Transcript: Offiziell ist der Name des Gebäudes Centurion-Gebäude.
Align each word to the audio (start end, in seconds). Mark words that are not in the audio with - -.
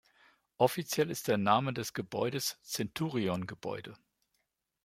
Offiziell 0.57 1.11
ist 1.11 1.27
der 1.27 1.37
Name 1.37 1.73
des 1.73 1.93
Gebäudes 1.93 2.57
Centurion-Gebäude. 2.63 3.93